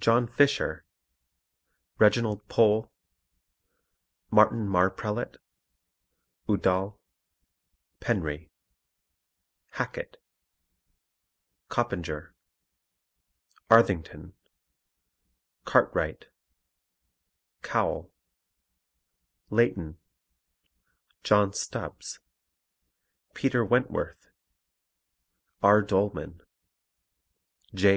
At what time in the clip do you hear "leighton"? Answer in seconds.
19.48-19.96